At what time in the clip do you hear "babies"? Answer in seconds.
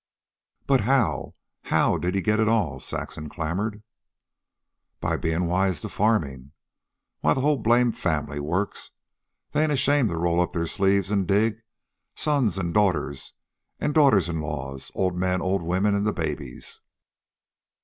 16.13-16.81